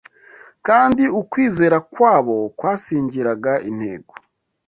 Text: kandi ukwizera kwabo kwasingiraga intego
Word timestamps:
kandi 0.67 1.03
ukwizera 1.21 1.77
kwabo 1.91 2.37
kwasingiraga 2.57 3.53
intego 3.69 4.13